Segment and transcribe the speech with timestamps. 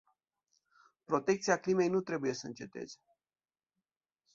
[1.05, 2.99] Protecția climei nu trebuie să înceteze.